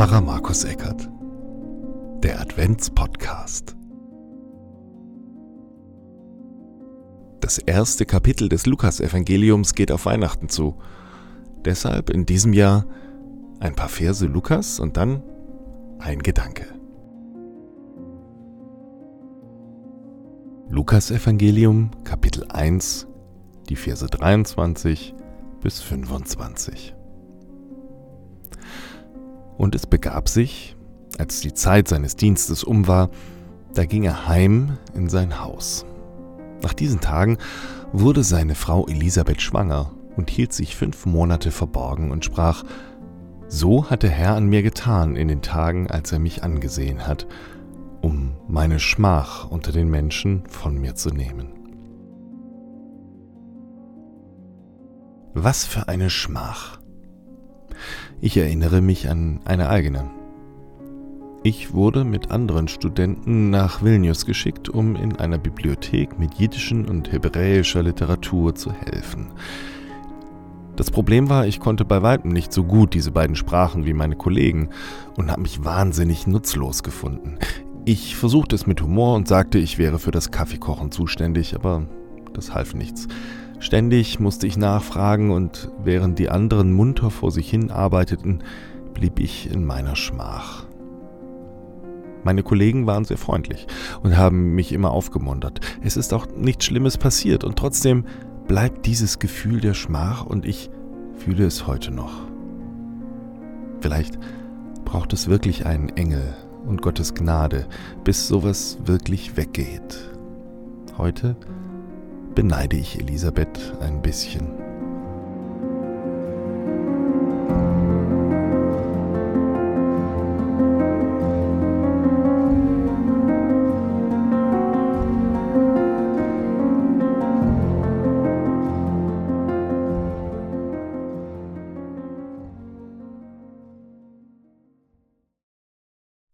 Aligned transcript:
Pfarrer 0.00 0.22
Markus 0.22 0.64
Eckert. 0.64 1.10
Der 2.22 2.40
Adventspodcast. 2.40 3.76
Das 7.40 7.58
erste 7.58 8.06
Kapitel 8.06 8.48
des 8.48 8.64
Lukasevangeliums 8.64 9.74
geht 9.74 9.92
auf 9.92 10.06
Weihnachten 10.06 10.48
zu. 10.48 10.78
Deshalb 11.66 12.08
in 12.08 12.24
diesem 12.24 12.54
Jahr 12.54 12.86
ein 13.58 13.74
paar 13.74 13.90
Verse 13.90 14.24
Lukas 14.24 14.80
und 14.80 14.96
dann 14.96 15.22
ein 15.98 16.20
Gedanke. 16.20 16.64
Lukasevangelium 20.70 21.90
Kapitel 22.04 22.46
1, 22.48 23.06
die 23.68 23.76
Verse 23.76 24.06
23 24.06 25.14
bis 25.60 25.82
25. 25.82 26.94
Und 29.60 29.74
es 29.74 29.86
begab 29.86 30.30
sich, 30.30 30.74
als 31.18 31.42
die 31.42 31.52
Zeit 31.52 31.86
seines 31.86 32.16
Dienstes 32.16 32.64
um 32.64 32.88
war, 32.88 33.10
da 33.74 33.84
ging 33.84 34.04
er 34.04 34.26
heim 34.26 34.78
in 34.94 35.10
sein 35.10 35.38
Haus. 35.38 35.84
Nach 36.62 36.72
diesen 36.72 37.02
Tagen 37.02 37.36
wurde 37.92 38.24
seine 38.24 38.54
Frau 38.54 38.86
Elisabeth 38.86 39.42
schwanger 39.42 39.90
und 40.16 40.30
hielt 40.30 40.54
sich 40.54 40.76
fünf 40.76 41.04
Monate 41.04 41.50
verborgen 41.50 42.10
und 42.10 42.24
sprach, 42.24 42.64
So 43.48 43.90
hat 43.90 44.02
der 44.02 44.08
Herr 44.08 44.34
an 44.34 44.46
mir 44.46 44.62
getan 44.62 45.14
in 45.14 45.28
den 45.28 45.42
Tagen, 45.42 45.90
als 45.90 46.10
er 46.10 46.20
mich 46.20 46.42
angesehen 46.42 47.06
hat, 47.06 47.26
um 48.00 48.32
meine 48.48 48.80
Schmach 48.80 49.50
unter 49.50 49.72
den 49.72 49.90
Menschen 49.90 50.42
von 50.48 50.78
mir 50.78 50.94
zu 50.94 51.10
nehmen. 51.10 51.50
Was 55.34 55.66
für 55.66 55.86
eine 55.86 56.08
Schmach! 56.08 56.79
Ich 58.22 58.36
erinnere 58.36 58.82
mich 58.82 59.08
an 59.08 59.40
eine 59.46 59.70
eigene. 59.70 60.10
Ich 61.42 61.72
wurde 61.72 62.04
mit 62.04 62.30
anderen 62.30 62.68
Studenten 62.68 63.48
nach 63.48 63.82
Vilnius 63.82 64.26
geschickt, 64.26 64.68
um 64.68 64.94
in 64.94 65.16
einer 65.16 65.38
Bibliothek 65.38 66.18
mit 66.18 66.34
jiddischen 66.34 66.86
und 66.86 67.10
hebräischer 67.10 67.82
Literatur 67.82 68.54
zu 68.54 68.72
helfen. 68.72 69.28
Das 70.76 70.90
Problem 70.90 71.30
war, 71.30 71.46
ich 71.46 71.60
konnte 71.60 71.86
bei 71.86 72.02
weitem 72.02 72.30
nicht 72.30 72.52
so 72.52 72.62
gut 72.64 72.92
diese 72.92 73.10
beiden 73.10 73.36
Sprachen 73.36 73.86
wie 73.86 73.94
meine 73.94 74.16
Kollegen 74.16 74.68
und 75.16 75.30
habe 75.30 75.40
mich 75.40 75.64
wahnsinnig 75.64 76.26
nutzlos 76.26 76.82
gefunden. 76.82 77.38
Ich 77.86 78.16
versuchte 78.16 78.54
es 78.54 78.66
mit 78.66 78.82
Humor 78.82 79.16
und 79.16 79.28
sagte, 79.28 79.56
ich 79.56 79.78
wäre 79.78 79.98
für 79.98 80.10
das 80.10 80.30
Kaffeekochen 80.30 80.92
zuständig, 80.92 81.54
aber 81.54 81.86
das 82.34 82.52
half 82.52 82.74
nichts. 82.74 83.08
Ständig 83.60 84.18
musste 84.18 84.46
ich 84.46 84.56
nachfragen 84.56 85.30
und 85.30 85.70
während 85.84 86.18
die 86.18 86.30
anderen 86.30 86.72
munter 86.72 87.10
vor 87.10 87.30
sich 87.30 87.48
hin 87.50 87.70
arbeiteten, 87.70 88.42
blieb 88.94 89.20
ich 89.20 89.52
in 89.52 89.66
meiner 89.66 89.96
Schmach. 89.96 90.64
Meine 92.24 92.42
Kollegen 92.42 92.86
waren 92.86 93.04
sehr 93.04 93.18
freundlich 93.18 93.66
und 94.02 94.16
haben 94.16 94.54
mich 94.54 94.72
immer 94.72 94.90
aufgemuntert. 94.90 95.60
Es 95.82 95.98
ist 95.98 96.14
auch 96.14 96.26
nichts 96.34 96.64
Schlimmes 96.64 96.96
passiert 96.96 97.44
und 97.44 97.56
trotzdem 97.56 98.06
bleibt 98.48 98.86
dieses 98.86 99.18
Gefühl 99.18 99.60
der 99.60 99.74
Schmach 99.74 100.24
und 100.24 100.46
ich 100.46 100.70
fühle 101.14 101.44
es 101.44 101.66
heute 101.66 101.90
noch. 101.90 102.12
Vielleicht 103.80 104.18
braucht 104.86 105.12
es 105.12 105.28
wirklich 105.28 105.66
einen 105.66 105.90
Engel 105.90 106.34
und 106.66 106.80
Gottes 106.80 107.14
Gnade, 107.14 107.66
bis 108.04 108.26
sowas 108.26 108.78
wirklich 108.84 109.36
weggeht. 109.36 110.10
Heute 110.96 111.36
beneide 112.34 112.76
ich 112.76 112.98
Elisabeth 112.98 113.74
ein 113.80 114.02
bisschen. 114.02 114.60